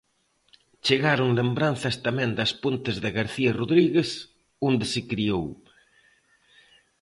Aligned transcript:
Chegaron 0.85 1.29
lembranzas 1.39 1.95
tamén 2.05 2.29
das 2.39 2.51
Pontes 2.63 2.95
de 3.03 3.09
García 3.17 3.51
Rodríguez, 3.59 4.09
onde 4.69 4.85
se 4.93 5.01
criou. 5.11 5.45